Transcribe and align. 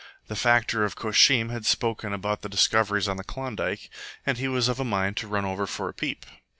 The 0.29 0.35
factor 0.35 0.83
of 0.83 0.95
Koshim 0.95 1.49
had 1.51 1.63
spoken 1.63 2.11
about 2.11 2.41
the 2.41 2.49
discoveries 2.49 3.07
on 3.07 3.17
the 3.17 3.23
Klondike, 3.23 3.87
and 4.25 4.39
he 4.39 4.47
was 4.47 4.67
of 4.67 4.79
a 4.79 4.83
mind 4.83 5.15
to 5.17 5.27
run 5.27 5.45
over 5.45 5.67
for 5.67 5.89
a 5.89 5.93
peep. 5.93 6.25